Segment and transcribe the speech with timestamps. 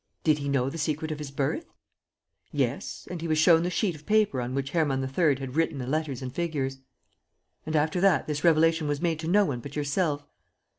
[0.23, 1.75] "Did he know the secret of his birth?"
[2.51, 5.35] "Yes; and he was shown the sheet of paper on which Hermann III.
[5.35, 6.79] had written the letters and figures."
[7.67, 10.25] "And after that this revelation was made to no one but yourself?"